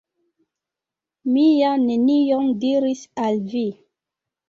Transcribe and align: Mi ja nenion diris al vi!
Mi 1.35 1.45
ja 1.51 1.75
nenion 1.83 2.53
diris 2.67 3.07
al 3.29 3.43
vi! 3.57 3.65